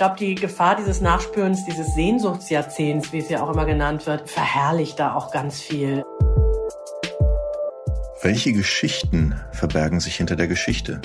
[0.00, 4.98] glaube, die Gefahr dieses Nachspürens, dieses Sehnsuchtsjahrzehnts, wie es ja auch immer genannt wird, verherrlicht
[4.98, 6.02] da auch ganz viel.
[8.22, 11.02] Welche Geschichten verbergen sich hinter der Geschichte?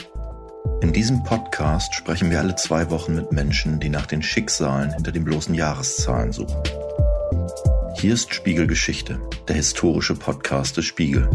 [0.80, 5.12] In diesem Podcast sprechen wir alle zwei Wochen mit Menschen, die nach den Schicksalen hinter
[5.12, 6.56] den bloßen Jahreszahlen suchen.
[7.98, 9.20] Hier ist Spiegelgeschichte,
[9.50, 11.30] der historische Podcast des Spiegel.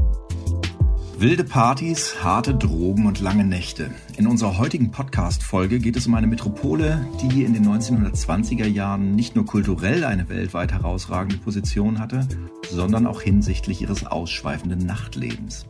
[1.21, 3.91] Wilde Partys, harte Drogen und lange Nächte.
[4.16, 9.37] In unserer heutigen Podcast-Folge geht es um eine Metropole, die in den 1920er Jahren nicht
[9.37, 12.27] nur kulturell eine weltweit herausragende Position hatte,
[12.70, 15.66] sondern auch hinsichtlich ihres ausschweifenden Nachtlebens.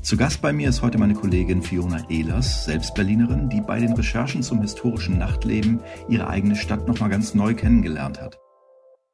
[0.00, 3.92] Zu Gast bei mir ist heute meine Kollegin Fiona Ehlers, selbst Berlinerin, die bei den
[3.92, 8.38] Recherchen zum historischen Nachtleben ihre eigene Stadt nochmal ganz neu kennengelernt hat.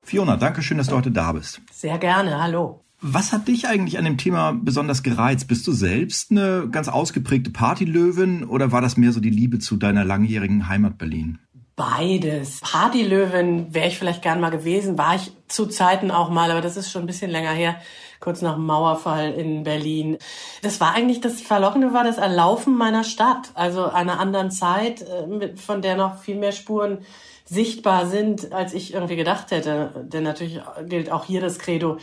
[0.04, 1.62] Fiona, danke schön, dass du heute da bist.
[1.72, 2.83] Sehr gerne, hallo.
[3.06, 5.46] Was hat dich eigentlich an dem Thema besonders gereizt?
[5.46, 9.76] Bist du selbst eine ganz ausgeprägte Partylöwin oder war das mehr so die Liebe zu
[9.76, 11.38] deiner langjährigen Heimat Berlin?
[11.76, 12.60] Beides.
[12.60, 16.78] Partylöwin wäre ich vielleicht gern mal gewesen, war ich zu Zeiten auch mal, aber das
[16.78, 17.76] ist schon ein bisschen länger her,
[18.20, 20.16] kurz nach dem Mauerfall in Berlin.
[20.62, 25.54] Das war eigentlich das Verlockende war das Erlaufen meiner Stadt, also einer anderen Zeit, äh,
[25.58, 27.00] von der noch viel mehr Spuren
[27.44, 30.06] sichtbar sind, als ich irgendwie gedacht hätte.
[30.10, 31.98] Denn natürlich gilt auch hier das Credo,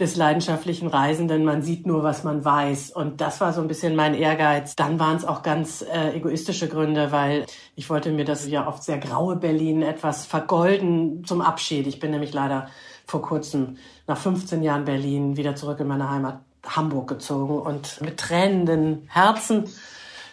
[0.00, 1.44] des leidenschaftlichen Reisenden.
[1.44, 2.90] Man sieht nur, was man weiß.
[2.90, 4.74] Und das war so ein bisschen mein Ehrgeiz.
[4.74, 8.82] Dann waren es auch ganz äh, egoistische Gründe, weil ich wollte mir das ja oft
[8.82, 11.86] sehr graue Berlin etwas vergolden zum Abschied.
[11.86, 12.68] Ich bin nämlich leider
[13.06, 18.18] vor kurzem nach 15 Jahren Berlin wieder zurück in meine Heimat Hamburg gezogen und mit
[18.18, 19.64] tränenden Herzen.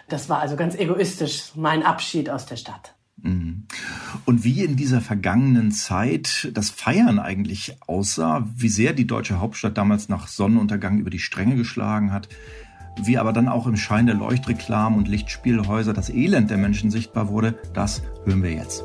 [0.09, 2.96] Das war also ganz egoistisch mein Abschied aus der Stadt.
[3.17, 3.65] Mhm.
[4.25, 9.77] Und wie in dieser vergangenen Zeit das Feiern eigentlich aussah, wie sehr die deutsche Hauptstadt
[9.77, 12.29] damals nach Sonnenuntergang über die Stränge geschlagen hat,
[13.03, 17.29] wie aber dann auch im Schein der Leuchtreklamen und Lichtspielhäuser das Elend der Menschen sichtbar
[17.29, 18.83] wurde, das hören wir jetzt.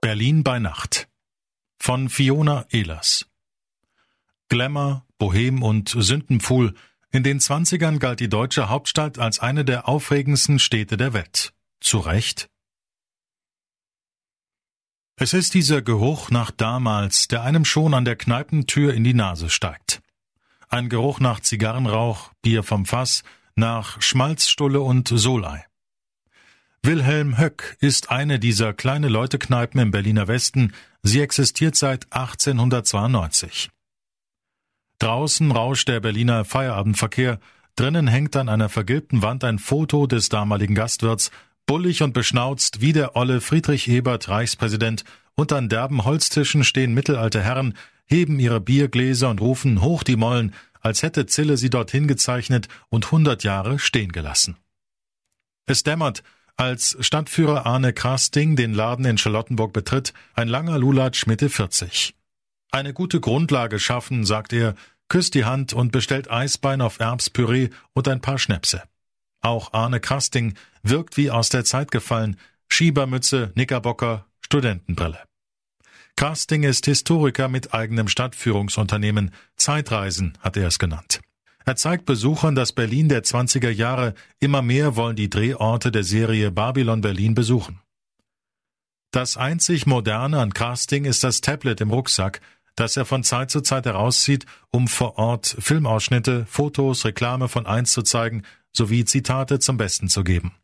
[0.00, 1.08] Berlin bei Nacht
[1.78, 3.26] von Fiona Ehlers
[4.48, 6.74] Glamour, Bohem und Sündenpfuhl
[7.14, 11.52] in den Zwanzigern galt die deutsche Hauptstadt als eine der aufregendsten Städte der Welt.
[11.80, 12.48] Zu Recht?
[15.16, 19.48] Es ist dieser Geruch nach damals, der einem schon an der Kneipentür in die Nase
[19.48, 20.02] steigt.
[20.68, 23.22] Ein Geruch nach Zigarrenrauch, Bier vom Fass,
[23.54, 25.64] nach Schmalzstulle und Solei.
[26.82, 30.72] Wilhelm Höck ist eine dieser kleine Leutekneipen im Berliner Westen.
[31.04, 33.70] Sie existiert seit 1892.
[34.98, 37.38] Draußen rauscht der Berliner Feierabendverkehr,
[37.76, 41.30] drinnen hängt an einer vergilbten Wand ein Foto des damaligen Gastwirts,
[41.66, 47.42] bullig und beschnauzt wie der olle Friedrich Ebert, Reichspräsident, und an derben Holztischen stehen mittelalte
[47.42, 47.74] Herren,
[48.06, 53.10] heben ihre Biergläser und rufen hoch die Mollen, als hätte Zille sie dorthin gezeichnet und
[53.10, 54.56] hundert Jahre stehen gelassen.
[55.66, 56.22] Es dämmert,
[56.56, 62.14] als Stadtführer Arne Krasting den Laden in Charlottenburg betritt, ein langer Lulatsch Mitte 40.
[62.74, 64.74] Eine gute Grundlage schaffen, sagt er,
[65.08, 68.82] küsst die Hand und bestellt Eisbein auf Erbspüree und ein paar Schnäpse.
[69.42, 72.36] Auch Arne Krasting wirkt wie aus der Zeit gefallen,
[72.66, 75.20] Schiebermütze, Knickerbocker, Studentenbrille.
[76.16, 81.20] Krasting ist Historiker mit eigenem Stadtführungsunternehmen, Zeitreisen hat er es genannt.
[81.64, 86.50] Er zeigt Besuchern das Berlin der 20er Jahre, immer mehr wollen die Drehorte der Serie
[86.50, 87.78] Babylon Berlin besuchen.
[89.14, 92.40] Das einzig Moderne an Casting ist das Tablet im Rucksack,
[92.76, 97.92] das er von Zeit zu Zeit herauszieht, um vor Ort Filmausschnitte, Fotos, Reklame von eins
[97.92, 98.42] zu zeigen,
[98.72, 100.54] sowie Zitate zum Besten zu geben.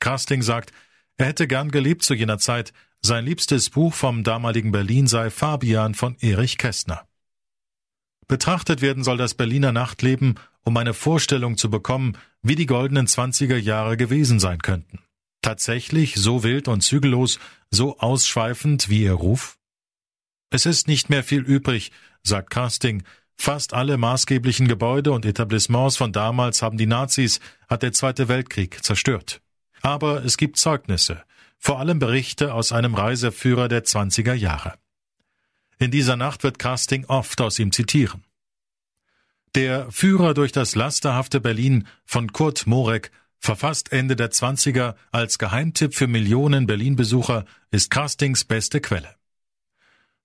[0.00, 0.72] Casting sagt,
[1.16, 5.94] er hätte gern gelebt zu jener Zeit, sein liebstes Buch vom damaligen Berlin sei Fabian
[5.94, 7.06] von Erich Kästner.
[8.28, 13.56] Betrachtet werden soll das Berliner Nachtleben, um eine Vorstellung zu bekommen, wie die goldenen Zwanziger
[13.56, 15.00] Jahre gewesen sein könnten.
[15.42, 17.38] Tatsächlich so wild und zügellos,
[17.70, 19.57] so ausschweifend wie ihr Ruf?
[20.50, 21.92] Es ist nicht mehr viel übrig,
[22.22, 23.02] sagt Casting.
[23.36, 28.82] Fast alle maßgeblichen Gebäude und Etablissements von damals haben die Nazis, hat der Zweite Weltkrieg
[28.82, 29.40] zerstört.
[29.80, 31.22] Aber es gibt Zeugnisse,
[31.58, 34.74] vor allem Berichte aus einem Reiseführer der 20er Jahre.
[35.78, 38.24] In dieser Nacht wird Casting oft aus ihm zitieren.
[39.54, 45.94] Der Führer durch das lasterhafte Berlin von Kurt Morek, verfasst Ende der 20er als Geheimtipp
[45.94, 49.17] für Millionen Berlin-Besucher, ist Castings beste Quelle.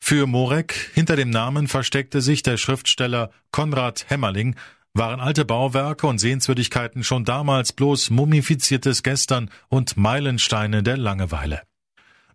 [0.05, 4.57] Für Morek, hinter dem Namen versteckte sich der Schriftsteller Konrad Hämmerling,
[4.93, 11.61] waren alte Bauwerke und Sehenswürdigkeiten schon damals bloß mumifiziertes Gestern und Meilensteine der Langeweile.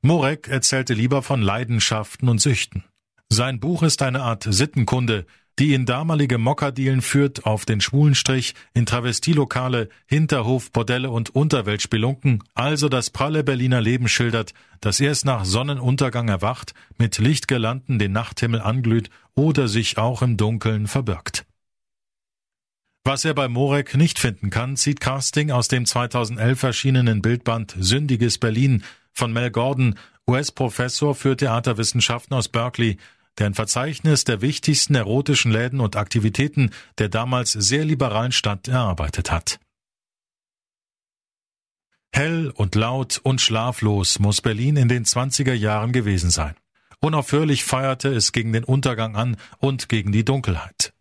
[0.01, 2.85] Morek erzählte lieber von Leidenschaften und Süchten.
[3.29, 5.27] Sein Buch ist eine Art Sittenkunde,
[5.59, 12.89] die in damalige Mokkadielen führt auf den Schwulenstrich, in Travestielokale, Hinterhof, Bordelle und Unterweltspelunken, also
[12.89, 19.11] das pralle Berliner Leben schildert, das erst nach Sonnenuntergang erwacht, mit Lichtgelanden den Nachthimmel anglüht
[19.35, 21.45] oder sich auch im Dunkeln verbirgt.
[23.05, 28.39] Was er bei Morek nicht finden kann, zieht Casting aus dem 2011 erschienenen Bildband Sündiges
[28.39, 29.95] Berlin von Mel Gordon,
[30.29, 32.99] US-Professor für Theaterwissenschaften aus Berkeley,
[33.39, 39.31] der ein Verzeichnis der wichtigsten erotischen Läden und Aktivitäten der damals sehr liberalen Stadt erarbeitet
[39.31, 39.59] hat.
[42.13, 46.55] Hell und laut und schlaflos muss Berlin in den 20er Jahren gewesen sein.
[47.01, 50.93] Unaufhörlich feierte es gegen den Untergang an und gegen die Dunkelheit.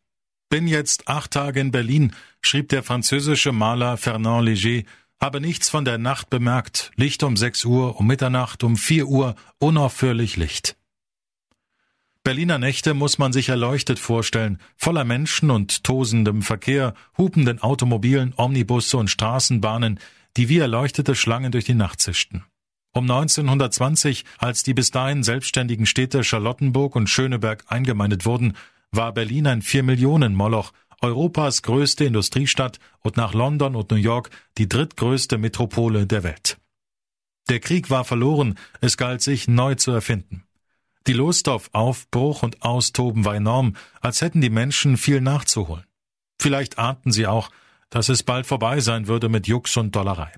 [0.50, 4.86] Bin jetzt acht Tage in Berlin, schrieb der französische Maler Fernand Léger,
[5.20, 9.36] habe nichts von der Nacht bemerkt, Licht um sechs Uhr, um Mitternacht, um vier Uhr,
[9.58, 10.78] unaufhörlich Licht.
[12.28, 18.98] Berliner Nächte muss man sich erleuchtet vorstellen, voller Menschen und tosendem Verkehr, hupenden Automobilen, Omnibusse
[18.98, 19.98] und Straßenbahnen,
[20.36, 22.44] die wie erleuchtete Schlangen durch die Nacht zischten.
[22.94, 28.58] Um 1920, als die bis dahin selbstständigen Städte Charlottenburg und Schöneberg eingemeindet wurden,
[28.92, 35.38] war Berlin ein Vier-Millionen-Moloch, Europas größte Industriestadt und nach London und New York die drittgrößte
[35.38, 36.58] Metropole der Welt.
[37.48, 40.44] Der Krieg war verloren, es galt sich neu zu erfinden.
[41.08, 45.86] Die Lust auf Aufbruch und Austoben war enorm, als hätten die Menschen viel nachzuholen.
[46.40, 47.50] Vielleicht ahnten sie auch,
[47.90, 50.34] dass es bald vorbei sein würde mit Jux und Dollerei.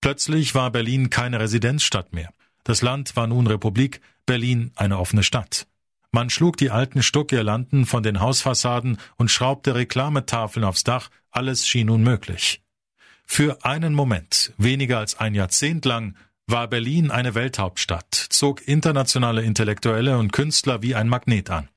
[0.00, 2.32] Plötzlich war Berlin keine Residenzstadt mehr.
[2.62, 5.66] Das Land war nun Republik, Berlin eine offene Stadt.
[6.12, 11.90] Man schlug die alten Stuckirlanden von den Hausfassaden und schraubte Reklametafeln aufs Dach, alles schien
[11.90, 12.62] unmöglich.
[13.26, 16.14] Für einen Moment, weniger als ein Jahrzehnt lang,
[16.46, 21.68] war Berlin eine Welthauptstadt, zog internationale Intellektuelle und Künstler wie ein Magnet an.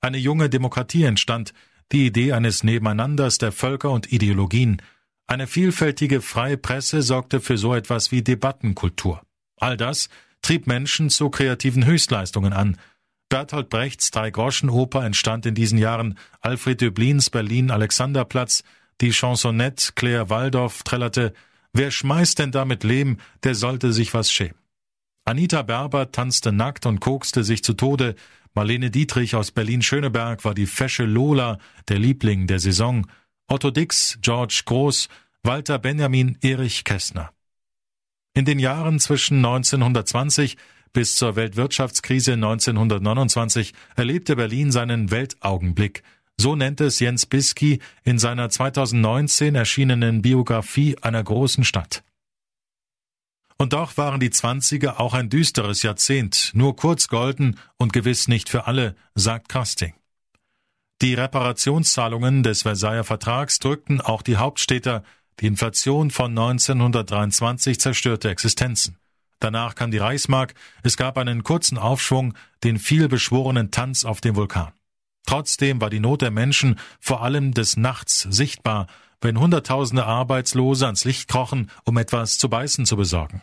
[0.00, 1.52] Eine junge Demokratie entstand,
[1.92, 4.80] die Idee eines Nebeneinanders der Völker und Ideologien.
[5.26, 9.22] Eine vielfältige freie Presse sorgte für so etwas wie Debattenkultur.
[9.56, 10.08] All das
[10.42, 12.78] trieb Menschen zu kreativen Höchstleistungen an.
[13.28, 18.62] Bertolt Brechts Drei-Groschen-Oper entstand in diesen Jahren, Alfred Döblins Berlin-Alexanderplatz,
[19.00, 21.34] die Chansonette Claire Waldorf trällerte,
[21.72, 24.58] Wer schmeißt denn damit Lehm, der sollte sich was schämen.
[25.24, 28.14] Anita Berber tanzte nackt und kokste sich zu Tode.
[28.54, 33.06] Marlene Dietrich aus Berlin-Schöneberg war die fesche Lola, der Liebling der Saison.
[33.46, 35.08] Otto Dix, George Groß,
[35.42, 37.30] Walter Benjamin, Erich Kästner.
[38.34, 40.56] In den Jahren zwischen 1920
[40.92, 46.02] bis zur Weltwirtschaftskrise 1929 erlebte Berlin seinen Weltaugenblick–
[46.40, 52.04] so nennt es Jens Bisky in seiner 2019 erschienenen Biografie einer großen Stadt.
[53.58, 58.48] Und doch waren die Zwanziger auch ein düsteres Jahrzehnt, nur kurz golden und gewiss nicht
[58.48, 59.94] für alle, sagt Casting.
[61.02, 65.02] Die Reparationszahlungen des Versailler Vertrags drückten auch die Hauptstädter,
[65.40, 68.96] die Inflation von 1923 zerstörte Existenzen.
[69.40, 74.72] Danach kam die Reichsmark, es gab einen kurzen Aufschwung, den vielbeschworenen Tanz auf dem Vulkan.
[75.28, 78.86] Trotzdem war die Not der Menschen vor allem des Nachts sichtbar,
[79.20, 83.42] wenn Hunderttausende Arbeitslose ans Licht krochen, um etwas zu beißen zu besorgen.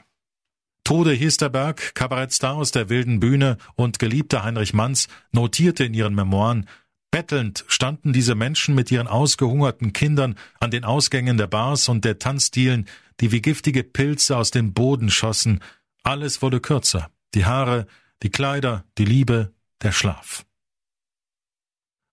[0.84, 6.68] Tode Hiesterberg, Kabarettstar aus der wilden Bühne und geliebter Heinrich Manns, notierte in ihren Memoiren,
[7.12, 12.18] Bettelnd standen diese Menschen mit ihren ausgehungerten Kindern an den Ausgängen der Bars und der
[12.18, 12.88] Tanzdielen,
[13.20, 15.60] die wie giftige Pilze aus dem Boden schossen.
[16.02, 17.12] Alles wurde kürzer.
[17.36, 17.86] Die Haare,
[18.24, 20.45] die Kleider, die Liebe, der Schlaf.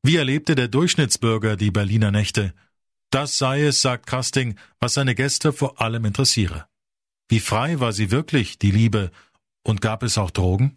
[0.05, 2.55] Wie erlebte der Durchschnittsbürger die Berliner Nächte?
[3.11, 6.67] Das sei es, sagt Kasting, was seine Gäste vor allem interessiere.
[7.29, 9.13] Wie frei war sie wirklich, die Liebe,
[9.63, 10.77] und gab es auch Drogen?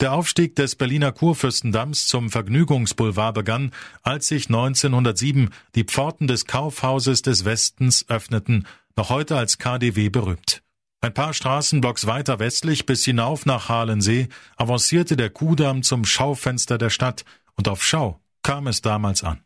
[0.00, 3.72] Der Aufstieg des Berliner Kurfürstendamms zum Vergnügungsboulevard begann,
[4.02, 10.63] als sich 1907 die Pforten des Kaufhauses des Westens öffneten, noch heute als KDW berühmt.
[11.04, 16.88] Ein paar Straßenblocks weiter westlich bis hinauf nach Halensee avancierte der Kudamm zum Schaufenster der
[16.88, 19.42] Stadt, und auf Schau kam es damals an.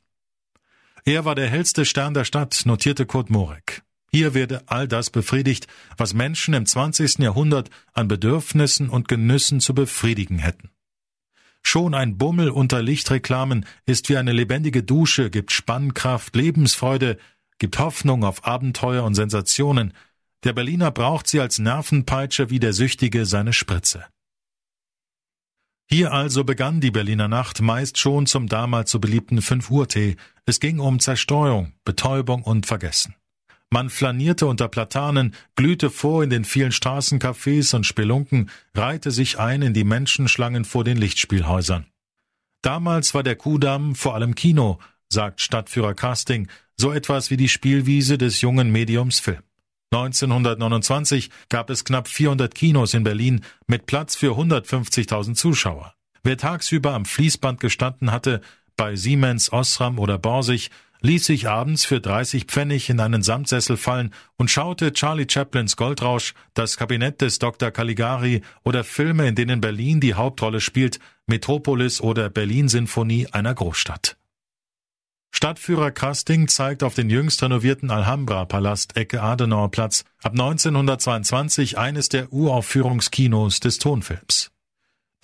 [1.05, 3.83] Er war der hellste Stern der Stadt, notierte Kurt Morek.
[4.13, 7.19] Hier werde all das befriedigt, was Menschen im 20.
[7.19, 10.71] Jahrhundert an Bedürfnissen und Genüssen zu befriedigen hätten.
[11.65, 17.19] Schon ein Bummel unter Lichtreklamen ist wie eine lebendige Dusche, gibt Spannkraft, Lebensfreude,
[17.59, 19.93] gibt Hoffnung auf Abenteuer und Sensationen,
[20.45, 24.05] der Berliner braucht sie als Nervenpeitsche wie der Süchtige seine Spritze.
[25.91, 30.17] Hier also begann die Berliner Nacht meist schon zum damals so beliebten Fünf-Uhr-Tee.
[30.45, 33.15] Es ging um Zerstreuung, Betäubung und Vergessen.
[33.71, 39.63] Man flanierte unter Platanen, glühte vor in den vielen Straßencafés und Spelunken, reihte sich ein
[39.63, 41.87] in die Menschenschlangen vor den Lichtspielhäusern.
[42.63, 44.79] Damals war der Kudamm vor allem Kino,
[45.09, 49.43] sagt Stadtführer Casting, so etwas wie die Spielwiese des jungen Mediums Film.
[49.91, 55.95] 1929 gab es knapp 400 Kinos in Berlin mit Platz für 150.000 Zuschauer.
[56.23, 58.43] Wer tagsüber am Fließband gestanden hatte,
[58.77, 64.13] bei Siemens, Osram oder Borsig, ließ sich abends für 30 Pfennig in einen Samtsessel fallen
[64.37, 67.71] und schaute Charlie Chaplins Goldrausch, das Kabinett des Dr.
[67.71, 74.17] Caligari oder Filme, in denen Berlin die Hauptrolle spielt, Metropolis oder Berlin-Sinfonie einer Großstadt.
[75.31, 83.61] Stadtführer Casting zeigt auf den jüngst renovierten Alhambra-Palast Ecke Adenauerplatz ab 1922 eines der Uraufführungskinos
[83.61, 84.51] des Tonfilms.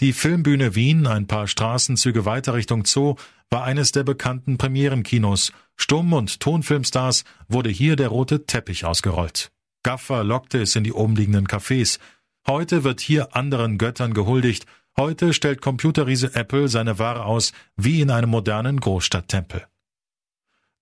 [0.00, 3.14] Die Filmbühne Wien, ein paar Straßenzüge weiter Richtung Zoo,
[3.50, 5.52] war eines der bekannten Premierenkinos.
[5.76, 9.52] Stumm- und Tonfilmstars wurde hier der rote Teppich ausgerollt.
[9.84, 11.98] Gaffer lockte es in die umliegenden Cafés.
[12.46, 14.66] Heute wird hier anderen Göttern gehuldigt.
[14.96, 19.66] Heute stellt Computerriese Apple seine Ware aus wie in einem modernen Großstadttempel.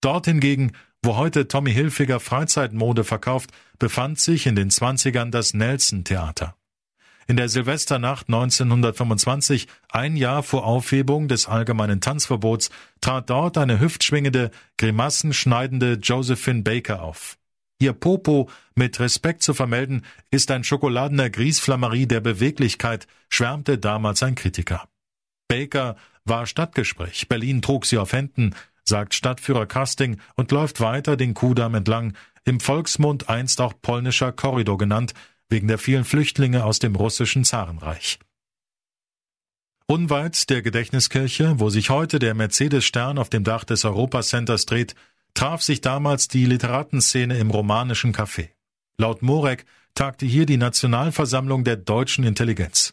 [0.03, 6.05] Dort hingegen, wo heute Tommy Hilfiger Freizeitmode verkauft, befand sich in den Zwanzigern das Nelson
[6.05, 6.57] Theater.
[7.29, 14.51] In der Silvesternacht 1925, ein Jahr vor Aufhebung des allgemeinen Tanzverbots, trat dort eine hüftschwingende,
[14.77, 17.39] grimassenschneidende Josephine Baker auf.
[17.79, 24.35] Ihr Popo mit Respekt zu vermelden, ist ein schokoladener Griesflammerie der Beweglichkeit, schwärmte damals ein
[24.35, 24.89] Kritiker.
[25.47, 28.55] Baker war Stadtgespräch, Berlin trug sie auf Händen,
[28.93, 32.13] sagt Stadtführer Casting und läuft weiter den Kudamm entlang,
[32.45, 35.15] im Volksmund einst auch polnischer Korridor genannt,
[35.49, 38.19] wegen der vielen Flüchtlinge aus dem russischen Zarenreich.
[39.87, 44.95] Unweit der Gedächtniskirche, wo sich heute der Mercedes-Stern auf dem Dach des Europacenters dreht,
[45.33, 48.51] traf sich damals die Literatenszene im romanischen Café.
[48.99, 52.93] Laut Morek tagte hier die Nationalversammlung der deutschen Intelligenz.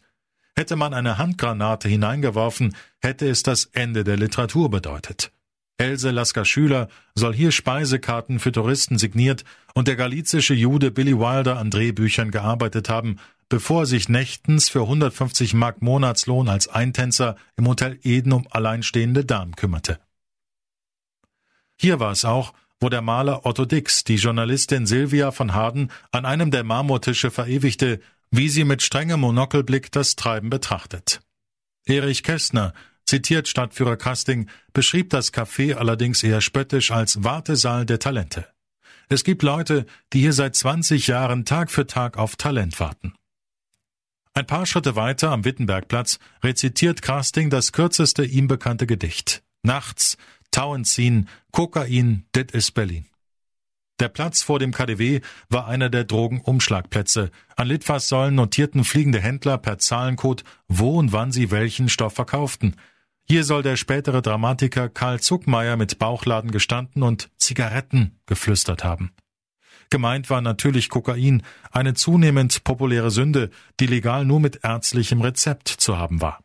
[0.55, 5.33] Hätte man eine Handgranate hineingeworfen, hätte es das Ende der Literatur bedeutet.
[5.79, 11.57] Else Lasker Schüler soll hier Speisekarten für Touristen signiert und der galizische Jude Billy Wilder
[11.57, 13.17] an Drehbüchern gearbeitet haben,
[13.47, 19.23] bevor er sich nächtens für 150 Mark Monatslohn als Eintänzer im Hotel Eden um alleinstehende
[19.23, 19.99] Damen kümmerte.
[21.79, 26.25] Hier war es auch, wo der Maler Otto Dix die Journalistin Silvia von Harden an
[26.25, 31.21] einem der Marmortische verewigte, wie sie mit strengem Monokelblick das Treiben betrachtet.
[31.85, 32.73] Erich Kästner
[33.09, 38.47] zitiert Stadtführer Casting, beschrieb das Café allerdings eher spöttisch als Wartesaal der Talente.
[39.09, 43.13] Es gibt Leute, die hier seit 20 Jahren Tag für Tag auf Talent warten.
[44.33, 49.41] Ein paar Schritte weiter am Wittenbergplatz rezitiert Casting das kürzeste ihm bekannte Gedicht.
[49.63, 50.17] Nachts,
[50.51, 53.07] Tauenziehen, Kokain, dit is Berlin.
[53.99, 57.31] Der Platz vor dem KDW war einer der Drogenumschlagplätze.
[57.57, 62.75] An Litfaßsäulen notierten fliegende Händler per Zahlencode, wo und wann sie welchen Stoff verkauften.
[63.31, 69.11] Hier soll der spätere Dramatiker Karl Zuckmeier mit Bauchladen gestanden und Zigaretten geflüstert haben.
[69.91, 75.97] Gemeint war natürlich Kokain, eine zunehmend populäre Sünde, die legal nur mit ärztlichem Rezept zu
[75.97, 76.43] haben war.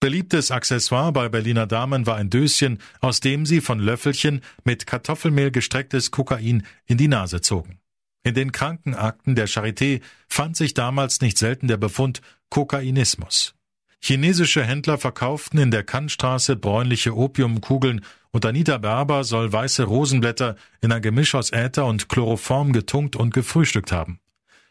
[0.00, 5.52] Beliebtes Accessoire bei Berliner Damen war ein Döschen, aus dem sie von Löffelchen mit Kartoffelmehl
[5.52, 7.78] gestrecktes Kokain in die Nase zogen.
[8.24, 13.54] In den Krankenakten der Charité fand sich damals nicht selten der Befund Kokainismus.
[14.02, 20.90] Chinesische Händler verkauften in der Kannstraße bräunliche Opiumkugeln und Anita Berber soll weiße Rosenblätter in
[20.90, 24.18] ein Gemisch aus Äther und Chloroform getunkt und gefrühstückt haben.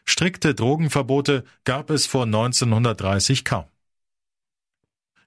[0.04, 3.66] Strikte Drogenverbote gab es vor 1930 kaum.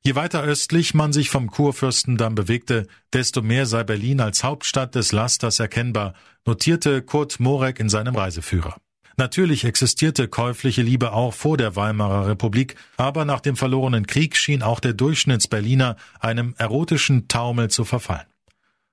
[0.05, 5.13] Je weiter östlich man sich vom Kurfürstendamm bewegte, desto mehr sei Berlin als Hauptstadt des
[5.13, 6.13] Lasters erkennbar,
[6.45, 8.75] notierte Kurt Morek in seinem Reiseführer.
[9.15, 14.63] Natürlich existierte käufliche Liebe auch vor der Weimarer Republik, aber nach dem verlorenen Krieg schien
[14.63, 18.25] auch der Durchschnittsberliner einem erotischen Taumel zu verfallen.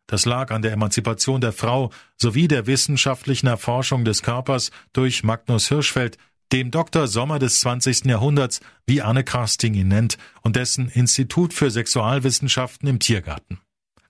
[0.06, 5.68] Das lag an der Emanzipation der Frau sowie der wissenschaftlichen Erforschung des Körpers durch Magnus
[5.68, 6.18] Hirschfeld,
[6.52, 7.06] dem Dr.
[7.06, 8.06] Sommer des 20.
[8.06, 13.60] Jahrhunderts, wie Anne Casting ihn nennt, und dessen Institut für Sexualwissenschaften im Tiergarten.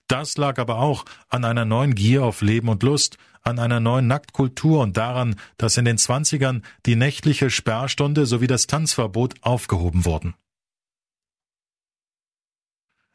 [0.07, 4.07] Das lag aber auch an einer neuen Gier auf Leben und Lust, an einer neuen
[4.07, 10.35] Nacktkultur und daran, dass in den Zwanzigern die nächtliche Sperrstunde sowie das Tanzverbot aufgehoben wurden.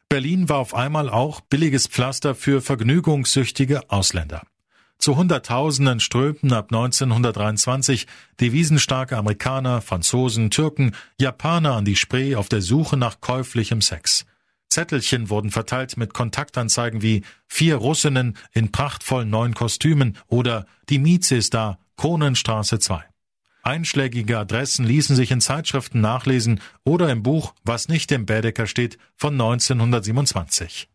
[0.09, 4.43] Berlin war auf einmal auch billiges Pflaster für vergnügungssüchtige Ausländer.
[4.99, 8.07] Zu Hunderttausenden strömten ab 1923
[8.39, 14.25] devisenstarke Amerikaner, Franzosen, Türken, Japaner an die Spree auf der Suche nach käuflichem Sex.
[14.69, 21.35] Zettelchen wurden verteilt mit Kontaktanzeigen wie vier Russinnen in prachtvollen neuen Kostümen oder die Mieze
[21.35, 23.03] ist da, Kronenstraße 2.
[23.63, 28.97] Einschlägige Adressen ließen sich in Zeitschriften nachlesen oder im Buch Was nicht im Bädecker steht
[29.15, 30.87] von 1927.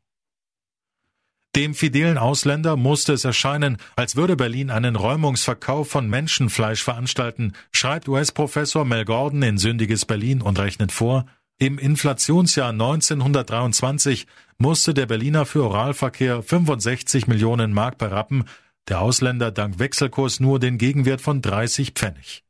[1.54, 8.08] Dem fidelen Ausländer musste es erscheinen, als würde Berlin einen Räumungsverkauf von Menschenfleisch veranstalten, schreibt
[8.08, 11.26] US-Professor Mel Gordon in Sündiges Berlin und rechnet vor,
[11.62, 14.26] im Inflationsjahr 1923
[14.58, 18.46] musste der Berliner für Oralverkehr 65 Millionen Mark berappen,
[18.88, 22.42] der Ausländer dank Wechselkurs nur den Gegenwert von 30 Pfennig.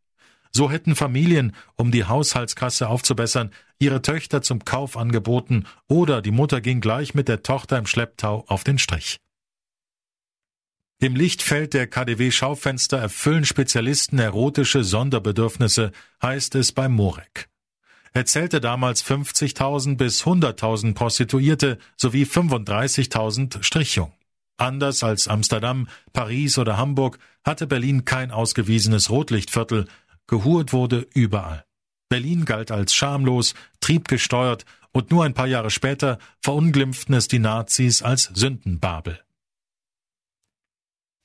[0.50, 6.62] So hätten Familien, um die Haushaltskasse aufzubessern, ihre Töchter zum Kauf angeboten oder die Mutter
[6.62, 9.18] ging gleich mit der Tochter im Schlepptau auf den Strich.
[11.00, 15.92] Im Lichtfeld der KDW-Schaufenster erfüllen Spezialisten erotische Sonderbedürfnisse,
[16.22, 17.51] heißt es bei Morek.
[18.12, 24.12] Er zählte damals 50.000 bis 100.000 Prostituierte sowie 35.000 Strichjungen.
[24.58, 29.86] Anders als Amsterdam, Paris oder Hamburg hatte Berlin kein ausgewiesenes Rotlichtviertel,
[30.26, 31.64] Gehurt wurde überall.
[32.08, 38.02] Berlin galt als schamlos, triebgesteuert und nur ein paar Jahre später verunglimpften es die Nazis
[38.02, 39.18] als Sündenbabel.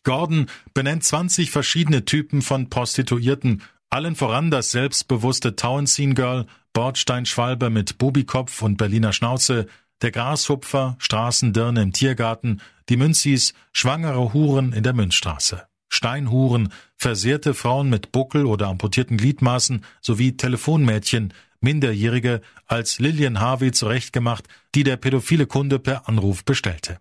[0.03, 7.97] Gordon benennt 20 verschiedene Typen von Prostituierten, allen voran das selbstbewusste Tauentzien Girl, Bordsteinschwalbe mit
[7.97, 9.65] Bubikopf und Berliner Schnauze,
[10.03, 15.63] der Grashupfer, Straßendirne im Tiergarten, die Münzis, schwangere Huren in der Münzstraße.
[15.89, 24.47] Steinhuren, versehrte Frauen mit Buckel oder amputierten Gliedmaßen sowie Telefonmädchen, Minderjährige, als Lillian Harvey zurechtgemacht,
[24.75, 26.99] die der pädophile Kunde per Anruf bestellte.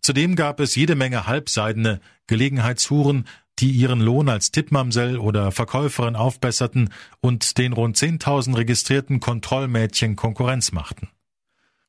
[0.00, 3.28] Zudem gab es jede Menge halbseidene Gelegenheitshuren,
[3.60, 6.90] die ihren Lohn als Tippmamsell oder Verkäuferin aufbesserten
[7.20, 11.08] und den rund 10.000 registrierten Kontrollmädchen Konkurrenz machten.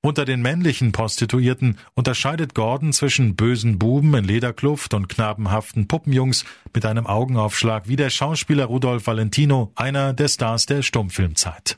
[0.04, 6.88] Unter den männlichen Prostituierten unterscheidet Gordon zwischen bösen Buben in Lederkluft und knabenhaften Puppenjungs mit
[6.88, 11.78] einem Augenaufschlag wie der Schauspieler Rudolf Valentino, einer der Stars der Stummfilmzeit.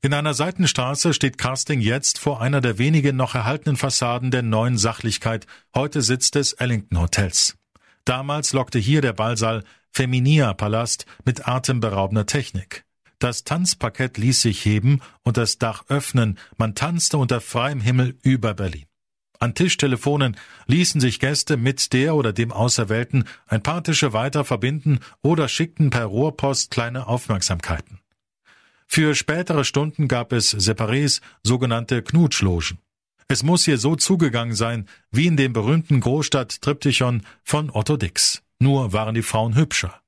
[0.00, 4.78] In einer Seitenstraße steht Casting jetzt vor einer der wenigen noch erhaltenen Fassaden der neuen
[4.78, 7.56] Sachlichkeit, heute Sitz des Ellington Hotels.
[8.04, 12.84] Damals lockte hier der Ballsaal Feminia Palast mit atemberaubender Technik.
[13.18, 18.54] Das Tanzparkett ließ sich heben und das Dach öffnen, man tanzte unter freiem Himmel über
[18.54, 18.86] Berlin.
[19.38, 25.00] An Tischtelefonen ließen sich Gäste mit der oder dem Auserwählten ein paar Tische weiter verbinden
[25.22, 28.00] oder schickten per Rohrpost kleine Aufmerksamkeiten.
[28.86, 32.78] Für spätere Stunden gab es Separés, sogenannte Knutschlogen.
[33.28, 38.42] Es muss hier so zugegangen sein, wie in dem berühmten Großstadt-Triptychon von Otto Dix.
[38.58, 40.00] Nur waren die Frauen hübscher.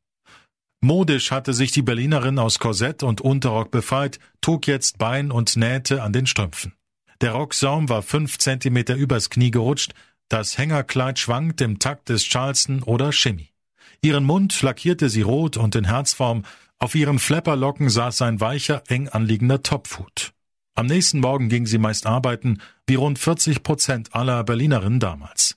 [0.81, 6.03] Modisch hatte sich die Berlinerin aus Korsett und Unterrock befreit, trug jetzt Bein und Nähte
[6.03, 6.75] an den Strümpfen.
[7.23, 9.95] Der Rocksaum war fünf Zentimeter übers Knie gerutscht,
[10.29, 13.53] das Hängerkleid schwankt im Takt des Charleston oder Shimmy.
[14.03, 16.45] Ihren Mund lackierte sie rot und in Herzform,
[16.79, 20.35] auf ihren Flapperlocken saß ein weicher, eng anliegender Topfhut.
[20.79, 25.57] Am nächsten Morgen ging sie meist arbeiten, wie rund 40 Prozent aller Berlinerinnen damals.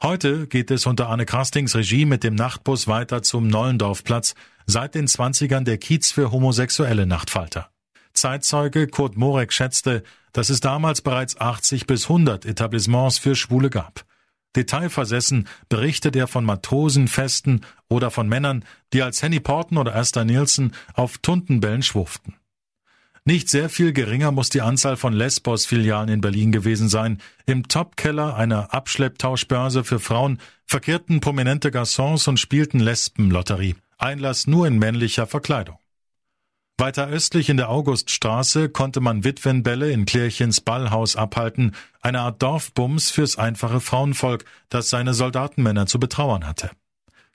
[0.00, 5.08] Heute geht es unter Anne Castings Regie mit dem Nachtbus weiter zum Nollendorfplatz, seit den
[5.08, 7.70] Zwanzigern der Kiez für homosexuelle Nachtfalter.
[8.12, 14.04] Zeitzeuge Kurt Morek schätzte, dass es damals bereits 80 bis 100 Etablissements für Schwule gab.
[14.54, 20.72] Detailversessen berichtet er von Matrosenfesten oder von Männern, die als Henny Porten oder Esther Nielsen
[20.94, 22.36] auf Tuntenbällen schwurften.
[23.28, 27.18] Nicht sehr viel geringer muss die Anzahl von Lesbos-Filialen in Berlin gewesen sein.
[27.44, 33.76] Im Topkeller einer Abschlepptauschbörse für Frauen verkehrten prominente Garçons und spielten Lesbenlotterie.
[33.98, 35.76] Einlass nur in männlicher Verkleidung.
[36.78, 43.10] Weiter östlich in der Auguststraße konnte man Witwenbälle in Klärchens Ballhaus abhalten, eine Art Dorfbums
[43.10, 46.70] fürs einfache Frauenvolk, das seine Soldatenmänner zu betrauern hatte.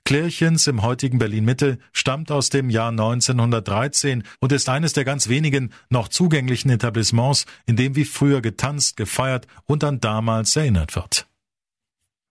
[0.04, 5.72] Klärchens im heutigen Berlin-Mitte stammt aus dem Jahr 1913 und ist eines der ganz wenigen
[5.88, 11.26] noch zugänglichen Etablissements, in dem wie früher getanzt, gefeiert und an damals erinnert wird.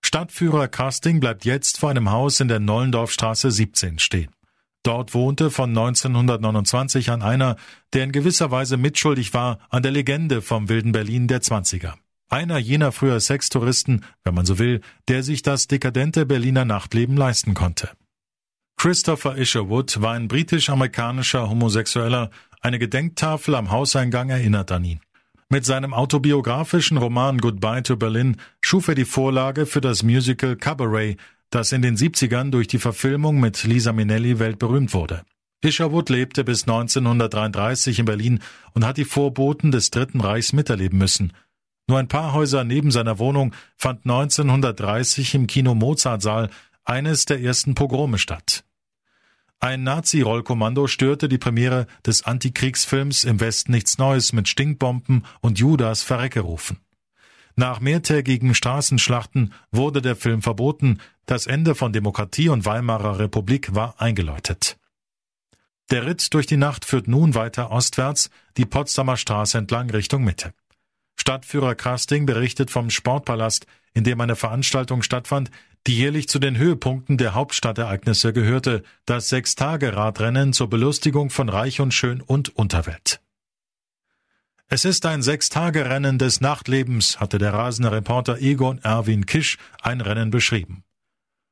[0.06, 4.30] Stadtführer Casting bleibt jetzt vor einem Haus in der Nollendorfstraße 17 stehen.
[4.84, 7.56] Dort wohnte von 1929 an einer,
[7.94, 11.98] der in gewisser Weise mitschuldig war an der Legende vom wilden Berlin der Zwanziger.
[12.34, 17.54] Einer jener früher Sextouristen, wenn man so will, der sich das dekadente Berliner Nachtleben leisten
[17.54, 17.92] konnte.
[18.76, 25.00] Christopher Isherwood war ein britisch-amerikanischer Homosexueller, eine Gedenktafel am Hauseingang erinnert an ihn.
[25.50, 31.20] Mit seinem autobiografischen Roman Goodbye to Berlin schuf er die Vorlage für das Musical Cabaret,
[31.52, 35.22] das in den 70ern durch die Verfilmung mit Lisa Minnelli weltberühmt wurde.
[35.64, 38.40] Isherwood lebte bis 1933 in Berlin
[38.74, 41.32] und hat die Vorboten des Dritten Reichs miterleben müssen.
[41.88, 46.50] Nur ein paar Häuser neben seiner Wohnung fand 1930 im Kino Mozartsaal
[46.86, 48.64] eines der ersten Pogrome statt.
[49.60, 56.04] Ein Nazi-Rollkommando störte die Premiere des Antikriegsfilms Im Westen nichts Neues mit Stinkbomben und Judas
[56.04, 56.80] Verreckerufen.
[57.56, 64.02] Nach mehrtägigen Straßenschlachten wurde der Film verboten, das Ende von Demokratie und Weimarer Republik war
[64.02, 64.78] eingeläutet.
[65.92, 70.54] Der Ritt durch die Nacht führt nun weiter ostwärts, die Potsdamer Straße entlang Richtung Mitte.
[71.16, 75.52] Stadtführer Krasting berichtet vom Sportpalast, in dem eine Veranstaltung stattfand,
[75.88, 81.94] die jährlich zu den Höhepunkten der Hauptstadtereignisse gehörte, das Sechstage-Radrennen zur Belustigung von Reich und
[81.94, 83.22] Schön und Unterwelt.
[84.68, 90.32] Es ist ein Sechstagerennen des Nachtlebens, hatte der rasende Reporter Egon Erwin Kisch ein Rennen
[90.32, 90.84] beschrieben.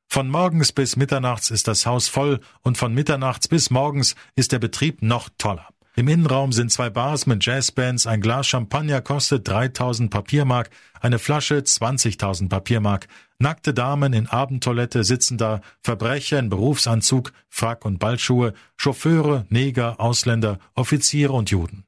[0.08, 4.58] Von morgens bis mitternachts ist das Haus voll und von mitternachts bis morgens ist der
[4.58, 5.68] Betrieb noch toller.
[5.94, 10.70] Im Innenraum sind zwei Bars mit Jazzbands, ein Glas Champagner kostet 3000 Papiermark,
[11.02, 17.98] eine Flasche 20.000 Papiermark, nackte Damen in Abendtoilette sitzen da, Verbrecher in Berufsanzug, Frack und
[17.98, 21.84] Ballschuhe, Chauffeure, Neger, Ausländer, Offiziere und Juden.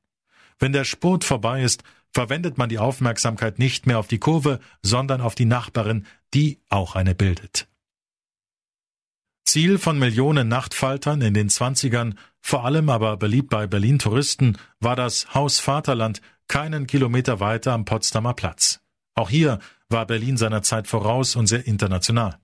[0.58, 5.22] Wenn der Spurt vorbei ist, verwendet man die Aufmerksamkeit nicht mehr auf die Kurve, sondern
[5.22, 7.68] auf die Nachbarin, die auch eine bildet.
[9.44, 15.34] Ziel von Millionen Nachtfaltern in den Zwanzigern, vor allem aber beliebt bei Berlin-Touristen, war das
[15.34, 18.80] Haus Vaterland keinen Kilometer weiter am Potsdamer Platz.
[19.14, 22.38] Auch hier war Berlin seiner Zeit voraus und sehr international.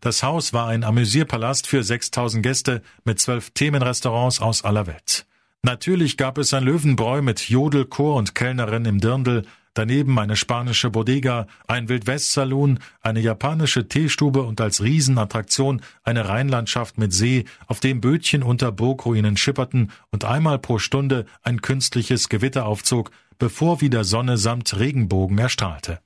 [0.00, 5.26] Das Haus war ein Amüsierpalast für 6000 Gäste mit zwölf Themenrestaurants aus aller Welt.
[5.62, 9.44] Natürlich gab es ein Löwenbräu mit Jodelchor und Kellnerin im Dirndl,
[9.78, 17.12] daneben eine spanische Bodega, ein Wildwest-Saloon, eine japanische Teestube und als Riesenattraktion eine Rheinlandschaft mit
[17.12, 23.10] See, auf dem Bötchen unter Burgruinen schipperten und einmal pro Stunde ein künstliches Gewitter aufzog,
[23.38, 26.00] bevor wieder Sonne samt Regenbogen erstrahlte.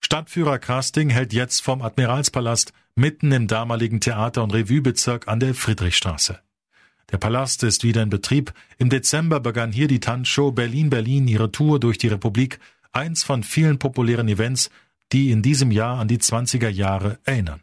[0.00, 6.40] Stadtführer Casting hält jetzt vom Admiralspalast mitten im damaligen Theater- und Revuebezirk an der Friedrichstraße.
[7.10, 8.52] Der Palast ist wieder in Betrieb.
[8.78, 12.58] Im Dezember begann hier die Tanzshow Berlin Berlin ihre Tour durch die Republik,
[12.92, 14.70] eins von vielen populären Events,
[15.12, 17.60] die in diesem Jahr an die 20er Jahre erinnern.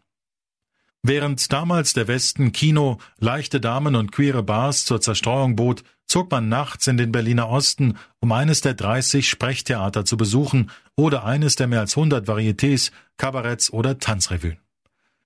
[1.03, 6.47] Während damals der Westen Kino, leichte Damen und queere Bars zur Zerstreuung bot, zog man
[6.47, 11.67] nachts in den Berliner Osten, um eines der 30 Sprechtheater zu besuchen oder eines der
[11.67, 14.57] mehr als 100 Varietés, Kabaretts oder Tanzrevuen.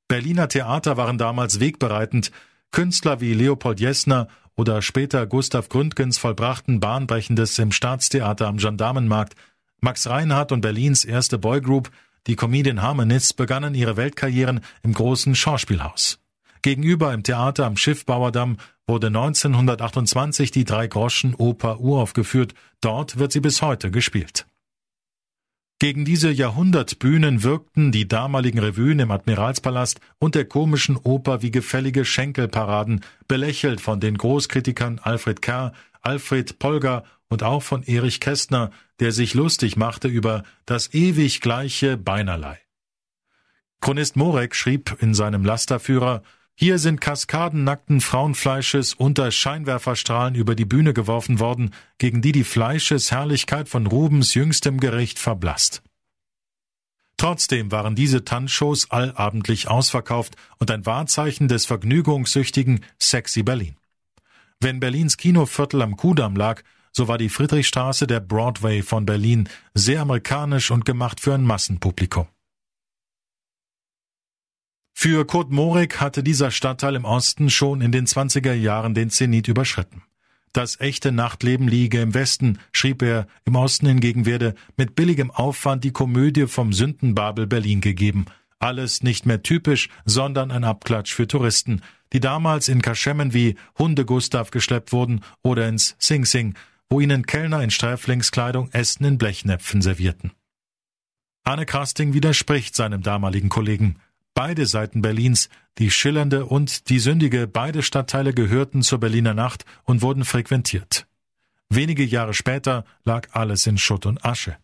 [0.08, 2.32] Berliner Theater waren damals wegbereitend,
[2.76, 9.36] Künstler wie Leopold Jessner oder später Gustav Gründgens vollbrachten Bahnbrechendes im Staatstheater am Gendarmenmarkt.
[9.80, 11.90] Max Reinhardt und Berlins erste Boygroup,
[12.28, 16.20] die Comedian Harmonists, begannen ihre Weltkarrieren im großen Schauspielhaus.
[16.64, 18.58] Gegenüber im Theater am Schiffbauerdamm
[18.88, 22.56] wurde 1928 die Drei-Groschen-Oper uraufgeführt.
[22.82, 24.48] Dort wird sie bis heute gespielt.
[25.78, 32.06] Gegen diese Jahrhundertbühnen wirkten die damaligen Revuen im Admiralspalast und der komischen Oper wie gefällige
[32.06, 39.12] Schenkelparaden, belächelt von den Großkritikern Alfred Kerr, Alfred Polger und auch von Erich Kästner, der
[39.12, 42.58] sich lustig machte über das ewig gleiche Beinerlei.
[43.82, 46.24] Chronist Morek schrieb in seinem Lasterführer
[46.58, 52.46] hier sind Kaskaden nackten Frauenfleisches unter Scheinwerferstrahlen über die Bühne geworfen worden, gegen die die
[52.46, 55.84] Fleischesherrlichkeit von Rubens jüngstem Gericht verblasst.
[57.18, 63.76] Trotzdem waren diese Tanzshows allabendlich ausverkauft und ein Wahrzeichen des vergnügungssüchtigen Sexy Berlin.
[64.62, 70.02] Wenn Berlins Kinoviertel am Kudamm lag, so war die Friedrichstraße der Broadway von Berlin, sehr
[70.02, 72.28] amerikanisch und gemacht für ein Massenpublikum.
[74.98, 79.50] Für Kurt Morik hatte dieser Stadtteil im Osten schon in den 20er Jahren den Zenit
[79.50, 80.04] überschritten.
[80.54, 85.84] Das echte Nachtleben liege im Westen, schrieb er, im Osten hingegen werde mit billigem Aufwand
[85.84, 88.26] die Komödie vom Sündenbabel Berlin gegeben.
[88.58, 91.82] Alles nicht mehr typisch, sondern ein Abklatsch für Touristen,
[92.14, 96.56] die damals in Kaschemmen wie Hunde Gustav geschleppt wurden oder ins Sing Sing,
[96.90, 100.32] wo ihnen Kellner in Sträflingskleidung Essen in Blechnäpfen servierten.
[101.44, 104.00] Anne Krasting widerspricht seinem damaligen Kollegen.
[104.36, 110.02] Beide Seiten Berlins, die schillernde und die sündige, beide Stadtteile gehörten zur Berliner Nacht und
[110.02, 111.08] wurden frequentiert.
[111.70, 114.58] Wenige Jahre später lag alles in Schutt und Asche.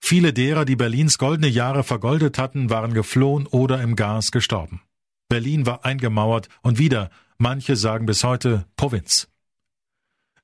[0.00, 4.82] Viele derer, die Berlins goldene Jahre vergoldet hatten, waren geflohen oder im Gas gestorben.
[5.30, 9.28] Berlin war eingemauert und wieder, manche sagen bis heute, Provinz.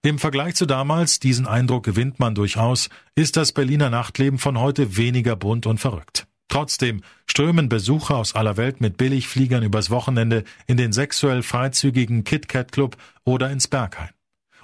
[0.01, 4.97] Im Vergleich zu damals, diesen Eindruck gewinnt man durchaus, ist das Berliner Nachtleben von heute
[4.97, 6.28] weniger bunt und verrückt.
[6.49, 12.73] Trotzdem strömen Besucher aus aller Welt mit Billigfliegern übers Wochenende in den sexuell freizügigen KitKat
[12.73, 14.11] Club oder ins Berghain.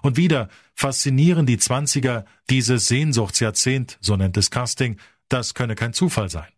[0.03, 6.29] Und wieder faszinieren die Zwanziger dieses Sehnsuchtsjahrzehnt, so nennt es Casting, das könne kein Zufall
[6.29, 6.49] sein.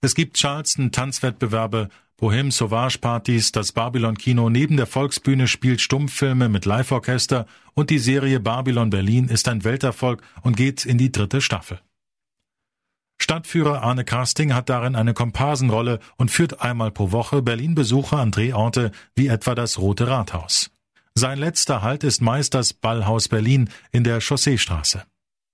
[0.00, 6.48] Es gibt Charleston Tanzwettbewerbe, Bohem Sauvage Partys, das Babylon Kino neben der Volksbühne spielt Stummfilme
[6.48, 11.40] mit Live-Orchester und die Serie Babylon Berlin ist ein Welterfolg und geht in die dritte
[11.40, 11.80] Staffel.
[13.22, 18.90] Stadtführer Arne Casting hat darin eine Komparsenrolle und führt einmal pro Woche Berlin-Besucher an Drehorte
[19.14, 20.70] wie etwa das Rote Rathaus.
[21.14, 25.04] Sein letzter Halt ist meist das Ballhaus Berlin in der Chausseestraße.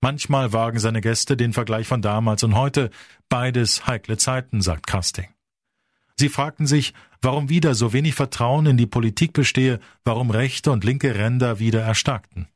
[0.01, 2.89] Manchmal wagen seine Gäste den Vergleich von damals und heute,
[3.27, 5.27] beides heikle Zeiten, sagt Casting.
[6.15, 10.83] Sie fragten sich, warum wieder so wenig Vertrauen in die Politik bestehe, warum rechte und
[10.83, 12.47] linke Ränder wieder erstarkten.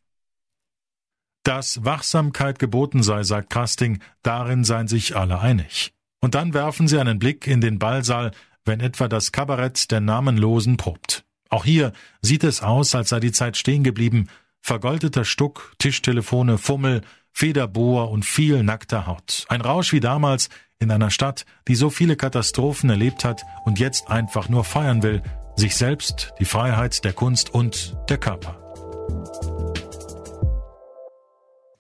[1.44, 5.94] Dass Wachsamkeit geboten sei, sagt Casting, darin seien sich alle einig.
[6.22, 8.32] Und dann werfen sie einen Blick in den Ballsaal,
[8.64, 11.26] wenn etwa das Kabarett der Namenlosen probt.
[11.50, 14.30] Auch hier sieht es aus, als sei die Zeit stehen geblieben.
[14.62, 17.02] Vergoldeter Stuck, Tischtelefone, Fummel,
[17.34, 19.46] Federbohr und viel nackter Haut.
[19.50, 24.10] Ein Rausch wie damals, in einer Stadt, die so viele Katastrophen erlebt hat und jetzt
[24.10, 25.22] einfach nur feiern will,
[25.56, 28.60] sich selbst, die Freiheit der Kunst und der Körper.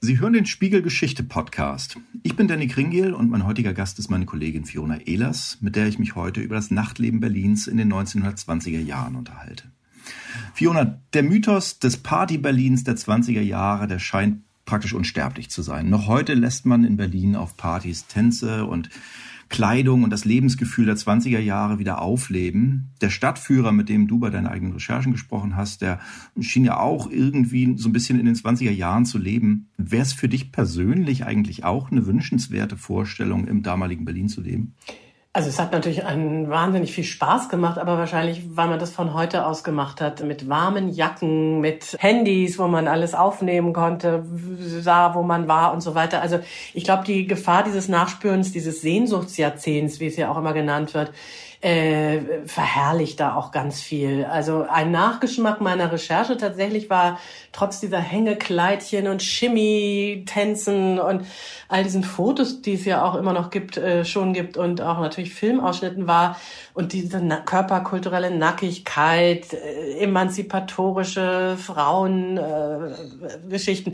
[0.05, 1.97] Sie hören den Spiegel Geschichte Podcast.
[2.23, 5.87] Ich bin Danny Kringiel und mein heutiger Gast ist meine Kollegin Fiona Ehlers, mit der
[5.87, 9.63] ich mich heute über das Nachtleben Berlins in den 1920er Jahren unterhalte.
[10.53, 15.89] Fiona, der Mythos des Party Berlins der 20er Jahre, der scheint praktisch unsterblich zu sein.
[15.89, 18.89] Noch heute lässt man in Berlin auf Partys Tänze und
[19.49, 22.91] Kleidung und das Lebensgefühl der 20er Jahre wieder aufleben.
[23.01, 25.99] Der Stadtführer, mit dem du bei deinen eigenen Recherchen gesprochen hast, der
[26.39, 29.69] schien ja auch irgendwie so ein bisschen in den 20er Jahren zu leben.
[29.77, 34.75] Wäre es für dich persönlich eigentlich auch eine wünschenswerte Vorstellung, im damaligen Berlin zu leben?
[35.35, 39.15] Also es hat natürlich einen wahnsinnig viel Spaß gemacht, aber wahrscheinlich, weil man das von
[39.15, 44.23] heute aus gemacht hat, mit warmen Jacken, mit Handys, wo man alles aufnehmen konnte,
[44.59, 46.21] sah, wo man war und so weiter.
[46.21, 46.39] Also
[46.75, 51.11] ich glaube, die Gefahr dieses Nachspürens, dieses Sehnsuchtsjahrzehnts, wie es ja auch immer genannt wird,
[51.63, 54.25] äh, verherrlicht da auch ganz viel.
[54.25, 57.19] Also ein Nachgeschmack meiner Recherche tatsächlich war
[57.53, 61.25] trotz dieser Hängekleidchen und Shimmy-Tänzen und
[61.69, 64.99] all diesen Fotos, die es ja auch immer noch gibt, äh, schon gibt und auch
[64.99, 66.37] natürlich Filmausschnitten war
[66.73, 73.93] und diese na körperkulturelle Nackigkeit, äh, emanzipatorische Frauengeschichten,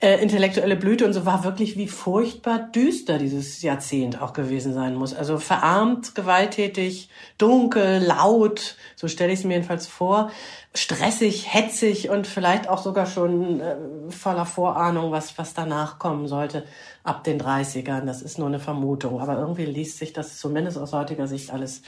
[0.00, 4.72] äh, äh, intellektuelle Blüte und so war wirklich wie furchtbar düster dieses Jahrzehnt auch gewesen
[4.72, 5.12] sein muss.
[5.12, 10.30] Also verarmt, gewalttätig, dunkel, laut, so stelle ich es mir jedenfalls vor,
[10.74, 13.76] stressig, hetzig und vielleicht auch sogar schon äh,
[14.10, 16.64] voller Vorahnung, was, was danach kommen sollte
[17.02, 18.04] ab den 30ern.
[18.04, 21.82] Das ist nur eine Vermutung, aber irgendwie liest sich das zumindest aus heutiger Sicht alles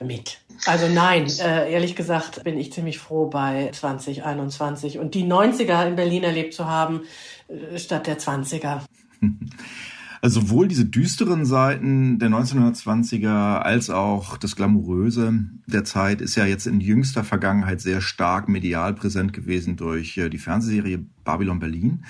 [0.00, 0.38] mit.
[0.66, 5.96] Also nein, äh, ehrlich gesagt bin ich ziemlich froh bei 2021 und die 90er in
[5.96, 7.02] Berlin erlebt zu haben
[7.48, 8.80] äh, statt der 20er.
[10.24, 15.34] Also sowohl diese düsteren Seiten der 1920er als auch das Glamouröse
[15.66, 20.28] der Zeit ist ja jetzt in jüngster Vergangenheit sehr stark medial präsent gewesen durch äh,
[20.28, 22.04] die Fernsehserie Babylon Berlin.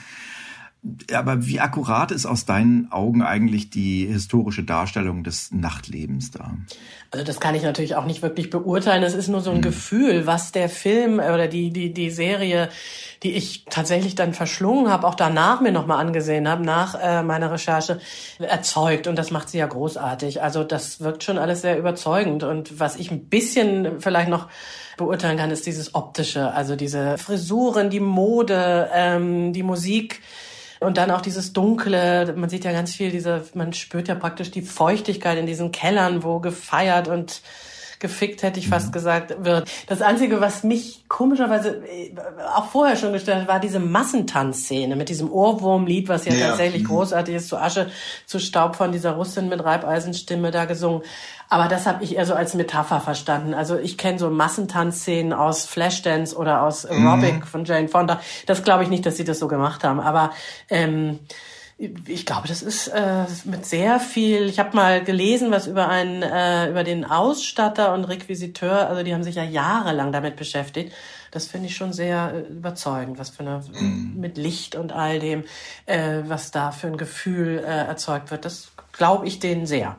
[1.12, 6.56] Aber wie akkurat ist aus deinen Augen eigentlich die historische Darstellung des Nachtlebens da?
[7.12, 9.04] Also das kann ich natürlich auch nicht wirklich beurteilen.
[9.04, 9.62] Es ist nur so ein hm.
[9.62, 12.68] Gefühl, was der Film oder die die die Serie,
[13.22, 17.52] die ich tatsächlich dann verschlungen habe, auch danach mir nochmal angesehen habe nach äh, meiner
[17.52, 18.00] Recherche
[18.40, 19.06] erzeugt.
[19.06, 20.42] Und das macht sie ja großartig.
[20.42, 22.42] Also das wirkt schon alles sehr überzeugend.
[22.42, 24.48] Und was ich ein bisschen vielleicht noch
[24.96, 30.20] beurteilen kann, ist dieses optische, also diese Frisuren, die Mode, ähm, die Musik
[30.82, 34.50] und dann auch dieses Dunkle, man sieht ja ganz viel, diese, man spürt ja praktisch
[34.50, 37.42] die Feuchtigkeit in diesen Kellern, wo gefeiert und
[38.02, 38.92] gefickt, hätte ich fast mhm.
[38.92, 39.70] gesagt, wird.
[39.86, 42.14] Das Einzige, was mich komischerweise äh,
[42.54, 46.48] auch vorher schon gestört hat, war diese Massentanzszene mit diesem Ohrwurmlied, was ja, ja.
[46.48, 46.88] tatsächlich mhm.
[46.88, 47.88] großartig ist, zu Asche,
[48.26, 51.02] zu Staub von dieser Russin mit Reibeisenstimme da gesungen.
[51.48, 53.54] Aber das habe ich eher so als Metapher verstanden.
[53.54, 57.42] Also ich kenne so Massentanzszenen aus Flashdance oder aus Aerobic mhm.
[57.42, 58.20] von Jane Fonda.
[58.46, 60.00] Das glaube ich nicht, dass sie das so gemacht haben.
[60.00, 60.32] Aber
[60.68, 61.20] ähm,
[62.06, 64.48] ich glaube, das ist äh, mit sehr viel.
[64.48, 68.88] Ich habe mal gelesen, was über einen, äh, über den Ausstatter und Requisiteur.
[68.88, 70.92] Also die haben sich ja jahrelang damit beschäftigt.
[71.32, 74.14] Das finde ich schon sehr äh, überzeugend, was für eine mhm.
[74.16, 75.44] mit Licht und all dem,
[75.86, 78.44] äh, was da für ein Gefühl äh, erzeugt wird.
[78.44, 79.98] Das glaube ich denen sehr.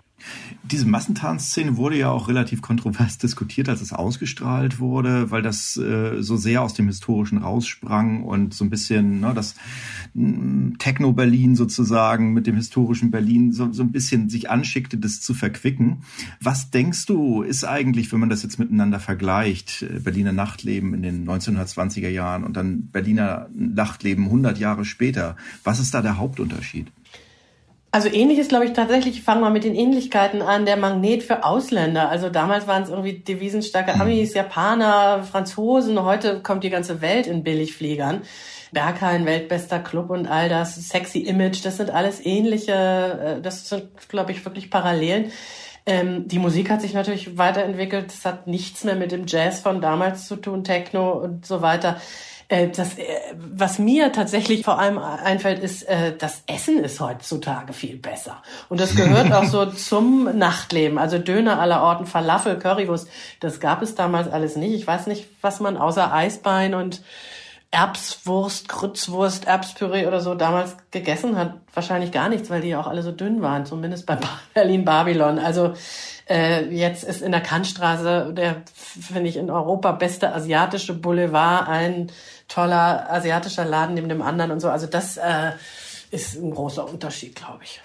[0.63, 6.21] Diese Massentanzszene wurde ja auch relativ kontrovers diskutiert, als es ausgestrahlt wurde, weil das äh,
[6.21, 9.55] so sehr aus dem Historischen raussprang und so ein bisschen ne, das
[10.13, 15.33] mm, Techno-Berlin sozusagen mit dem historischen Berlin so, so ein bisschen sich anschickte, das zu
[15.33, 16.03] verquicken.
[16.39, 21.01] Was denkst du, ist eigentlich, wenn man das jetzt miteinander vergleicht, äh, Berliner Nachtleben in
[21.01, 26.91] den 1920er Jahren und dann Berliner Nachtleben 100 Jahre später, was ist da der Hauptunterschied?
[27.93, 31.43] Also ähnlich ist, glaube ich, tatsächlich, fangen wir mit den Ähnlichkeiten an, der Magnet für
[31.43, 32.09] Ausländer.
[32.09, 34.01] Also damals waren es irgendwie devisenstarke mhm.
[34.01, 36.03] Amis, Japaner, Franzosen.
[36.03, 38.23] Heute kommt die ganze Welt in Billigfliegern.
[38.71, 43.85] Berghain, weltbester Club und all das, sexy Image, das sind alles ähnliche, äh, das sind,
[44.09, 45.31] glaube ich, wirklich Parallelen.
[45.85, 48.07] Ähm, die Musik hat sich natürlich weiterentwickelt.
[48.07, 52.01] Das hat nichts mehr mit dem Jazz von damals zu tun, Techno und so weiter.
[52.47, 53.03] Äh, das, äh,
[53.35, 58.41] was mir tatsächlich vor allem einfällt, ist, äh, das Essen ist heutzutage viel besser.
[58.69, 60.97] Und das gehört auch so zum Nachtleben.
[60.97, 63.07] Also Döner aller Orten, Falafel, Currywurst,
[63.39, 64.73] das gab es damals alles nicht.
[64.73, 67.01] Ich weiß nicht, was man außer Eisbein und
[67.73, 71.55] Erbswurst, Grützwurst, Erbspüree oder so damals gegessen hat.
[71.73, 74.19] Wahrscheinlich gar nichts, weil die ja auch alle so dünn waren, zumindest bei
[74.53, 75.39] Berlin Babylon.
[75.39, 75.73] Also
[76.29, 82.11] äh, jetzt ist in der Kantstraße der, finde ich, in Europa beste asiatische Boulevard ein
[82.47, 84.69] toller asiatischer Laden neben dem anderen und so.
[84.69, 85.53] Also das äh,
[86.13, 87.81] ist ein großer Unterschied, glaube ich.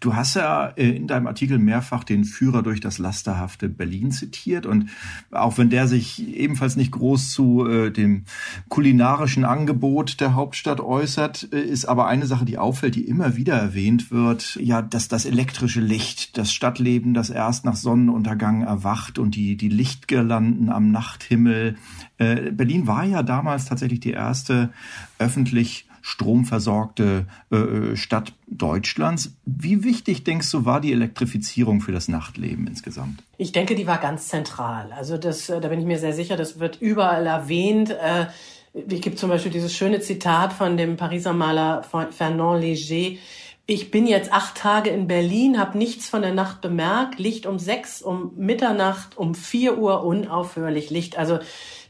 [0.00, 4.66] Du hast ja äh, in deinem Artikel mehrfach den Führer durch das lasterhafte Berlin zitiert
[4.66, 4.90] und
[5.30, 8.24] auch wenn der sich ebenfalls nicht groß zu äh, dem
[8.68, 13.54] kulinarischen Angebot der Hauptstadt äußert, äh, ist aber eine Sache, die auffällt, die immer wieder
[13.54, 19.36] erwähnt wird, ja, dass das elektrische Licht, das Stadtleben, das erst nach Sonnenuntergang erwacht und
[19.36, 21.76] die, die Lichtgirlanden am Nachthimmel.
[22.18, 24.70] Äh, Berlin war ja damals tatsächlich die erste
[25.18, 29.34] öffentlich stromversorgte äh, äh, Stadt Deutschlands.
[29.44, 33.22] Wie wichtig, denkst du, war die Elektrifizierung für das Nachtleben insgesamt?
[33.36, 34.92] Ich denke, die war ganz zentral.
[34.92, 37.90] Also das, äh, da bin ich mir sehr sicher, das wird überall erwähnt.
[37.90, 38.26] Äh,
[38.74, 43.18] ich gibt zum Beispiel dieses schöne Zitat von dem Pariser Maler Fernand Léger.
[43.70, 47.18] Ich bin jetzt acht Tage in Berlin, habe nichts von der Nacht bemerkt.
[47.18, 51.18] Licht um sechs, um Mitternacht, um vier Uhr unaufhörlich Licht.
[51.18, 51.38] Also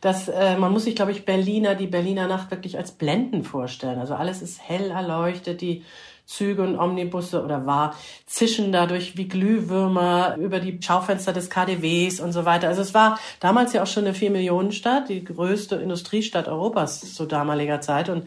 [0.01, 4.01] dass äh, man muss sich, glaube ich, Berliner, die Berliner Nacht wirklich als Blenden vorstellen.
[4.01, 5.85] Also alles ist hell erleuchtet, die
[6.27, 7.95] Züge und Omnibusse oder war
[8.27, 12.67] zischen dadurch wie Glühwürmer über die Schaufenster des KDWs und so weiter.
[12.67, 17.81] Also es war damals ja auch schon eine Vier-Millionen-Stadt, die größte Industriestadt Europas zu damaliger
[17.81, 18.27] Zeit und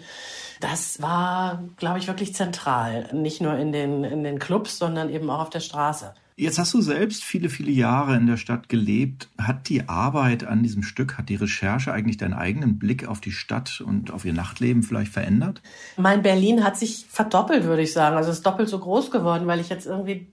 [0.62, 3.10] das war, glaube ich, wirklich zentral.
[3.14, 6.14] Nicht nur in den, in den Clubs, sondern eben auch auf der Straße.
[6.38, 9.30] Jetzt hast du selbst viele, viele Jahre in der Stadt gelebt.
[9.38, 13.32] Hat die Arbeit an diesem Stück, hat die Recherche eigentlich deinen eigenen Blick auf die
[13.32, 15.62] Stadt und auf ihr Nachtleben vielleicht verändert?
[15.98, 18.16] Mein Berlin hat sich verdoppelt, würde ich sagen.
[18.16, 20.28] Also es ist doppelt so groß geworden, weil ich jetzt irgendwie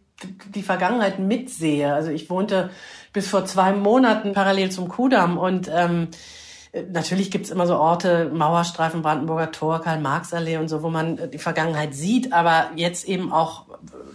[0.55, 1.93] die Vergangenheit mitsehe.
[1.93, 2.71] Also ich wohnte
[3.13, 6.09] bis vor zwei Monaten parallel zum Kudamm und ähm,
[6.93, 11.95] Natürlich gibt's immer so Orte, Mauerstreifen, Brandenburger Tor, Karl-Marx-Allee und so, wo man die Vergangenheit
[11.95, 13.65] sieht, aber jetzt eben auch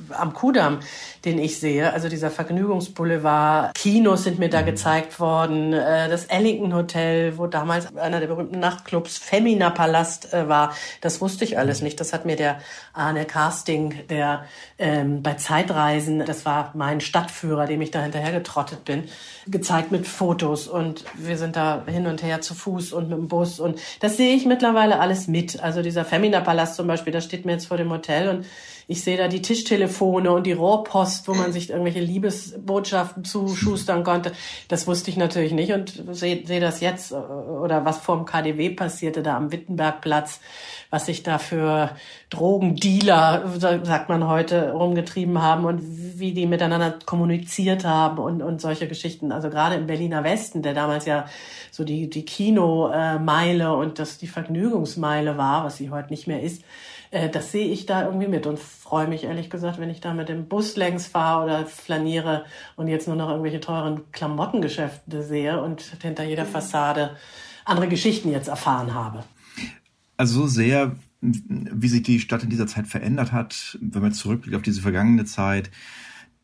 [0.10, 0.80] am Kudamm,
[1.26, 1.94] den ich sehe.
[1.94, 3.74] Also dieser Vergnügungsboulevard.
[3.76, 4.66] Kinos sind mir da mhm.
[4.66, 5.74] gezeigt worden.
[5.74, 10.76] Äh, das Ellington Hotel, wo damals einer der berühmten Nachtclubs Femina Palast äh, war.
[11.02, 11.86] Das wusste ich alles mhm.
[11.86, 12.00] nicht.
[12.00, 12.60] Das hat mir der
[12.94, 14.46] Arne Casting, der
[14.78, 19.06] ähm, bei Zeitreisen, das war mein Stadtführer, dem ich da hinterher getrottet bin,
[19.48, 20.68] gezeigt mit Fotos.
[20.68, 23.60] Und wir sind da hin und her zu Fuß und mit dem Bus.
[23.60, 25.62] Und das sehe ich mittlerweile alles mit.
[25.62, 28.46] Also dieser Femina Palast zum Beispiel, das steht mir jetzt vor dem Hotel und
[28.88, 34.34] ich sehe da die Tischtelefone und die Rohrpost, wo man sich irgendwelche Liebesbotschaften zuschustern konnte.
[34.68, 38.70] Das wusste ich natürlich nicht und sehe seh das jetzt oder was vor dem KDW
[38.72, 40.42] passierte da am Wittenbergplatz,
[40.90, 41.92] was sich da für
[42.30, 45.82] Drogendealer, sagt man heute, rumgetrieben haben und
[46.20, 49.32] wie die miteinander kommuniziert haben und, und solche Geschichten.
[49.32, 51.26] Also gerade im Berliner Westen, der damals ja
[51.72, 56.64] so die, die Kinomeile und das die Vergnügungsmeile war, was sie heute nicht mehr ist,
[57.14, 60.14] äh, das sehe ich da irgendwie mit und freue mich ehrlich gesagt, wenn ich da
[60.14, 62.46] mit dem Bus längs fahre oder flaniere
[62.76, 67.16] und jetzt nur noch irgendwelche teuren Klamottengeschäfte sehe und hinter jeder Fassade
[67.66, 69.24] andere Geschichten jetzt erfahren habe.
[70.18, 74.56] Also so sehr, wie sich die Stadt in dieser Zeit verändert hat, wenn man zurückblickt
[74.56, 75.70] auf diese vergangene Zeit,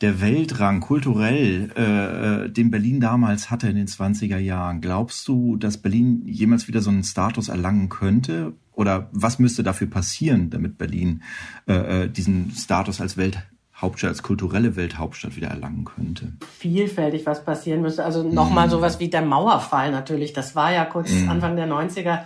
[0.01, 5.57] der Weltrang kulturell, äh, äh den Berlin damals hatte in den 20er Jahren, glaubst du,
[5.57, 8.53] dass Berlin jemals wieder so einen Status erlangen könnte?
[8.79, 11.21] Oder was müsste dafür passieren, damit Berlin
[11.67, 16.31] äh, äh, diesen Status als Welthauptstadt, als kulturelle Welthauptstadt wieder erlangen könnte?
[16.57, 18.05] Vielfältig, was passieren müsste.
[18.05, 18.71] Also nochmal mm.
[18.71, 20.31] sowas wie der Mauerfall natürlich.
[20.31, 21.29] Das war ja kurz mm.
[21.29, 22.19] Anfang der 90er.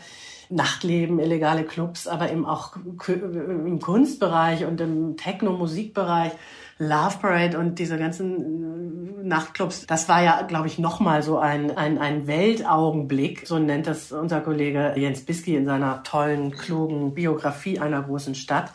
[0.50, 2.76] Nachtleben, illegale Clubs, aber eben auch
[3.08, 6.34] im Kunstbereich und im Techno-Musikbereich.
[6.78, 11.78] Love Parade und diese ganzen äh, Nachtclubs, das war ja, glaube ich, nochmal so ein,
[11.78, 17.80] ein, ein Weltaugenblick, so nennt das unser Kollege Jens Bisky in seiner tollen, klugen Biografie
[17.80, 18.72] einer großen Stadt.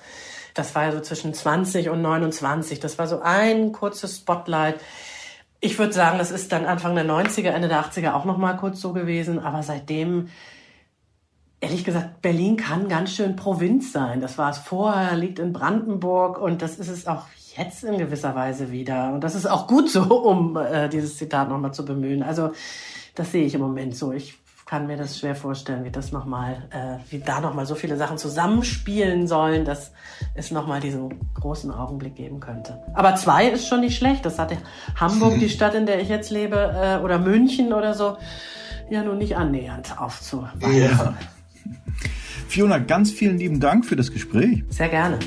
[0.55, 2.81] Das war ja so zwischen 20 und 29.
[2.81, 4.81] Das war so ein kurzes Spotlight.
[5.61, 8.81] Ich würde sagen, das ist dann Anfang der 90er, Ende der 80er auch nochmal kurz
[8.81, 10.29] so gewesen, aber seitdem
[11.61, 14.21] Ehrlich gesagt, Berlin kann ganz schön Provinz sein.
[14.21, 17.27] Das war es vorher, liegt in Brandenburg und das ist es auch
[17.59, 19.13] jetzt in gewisser Weise wieder.
[19.13, 22.23] Und das ist auch gut so, um äh, dieses Zitat nochmal zu bemühen.
[22.23, 22.53] Also
[23.15, 24.13] das sehe ich im Moment so.
[24.13, 24.39] Ich
[24.69, 28.19] kann mir das schwer vorstellen, wie das nochmal, äh, wie da nochmal so viele Sachen
[28.19, 29.93] zusammenspielen sollen, dass
[30.35, 32.79] es nochmal diesen großen Augenblick geben könnte.
[32.95, 34.27] Aber zwei ist schon nicht schlecht.
[34.27, 34.59] Das hatte
[34.95, 38.19] Hamburg, die Stadt, in der ich jetzt lebe, äh, oder München oder so,
[38.91, 40.77] ja nun nicht annähernd aufzuweisen.
[40.77, 41.15] Ja.
[42.49, 44.65] Fiona, ganz vielen lieben Dank für das Gespräch.
[44.69, 45.19] Sehr gerne.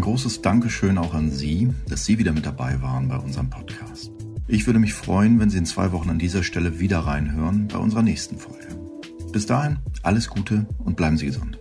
[0.00, 4.10] Ein großes Dankeschön auch an Sie, dass Sie wieder mit dabei waren bei unserem Podcast.
[4.48, 7.76] Ich würde mich freuen, wenn Sie in zwei Wochen an dieser Stelle wieder reinhören bei
[7.76, 8.66] unserer nächsten Folge.
[9.30, 11.59] Bis dahin, alles Gute und bleiben Sie gesund.